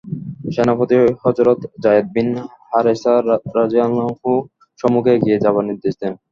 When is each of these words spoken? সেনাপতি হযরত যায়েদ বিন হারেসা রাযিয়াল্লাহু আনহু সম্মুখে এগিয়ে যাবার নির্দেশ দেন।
সেনাপতি 0.53 0.95
হযরত 1.23 1.59
যায়েদ 1.83 2.05
বিন 2.15 2.29
হারেসা 2.69 3.13
রাযিয়াল্লাহু 3.55 4.01
আনহু 4.05 4.31
সম্মুখে 4.79 5.11
এগিয়ে 5.15 5.41
যাবার 5.43 5.63
নির্দেশ 5.69 5.93
দেন। 6.01 6.13